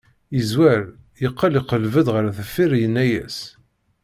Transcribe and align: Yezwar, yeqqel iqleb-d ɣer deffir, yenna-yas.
Yezwar, 0.35 0.81
yeqqel 1.21 1.53
iqleb-d 1.59 2.07
ɣer 2.15 2.25
deffir, 2.37 2.71
yenna-yas. 2.81 3.37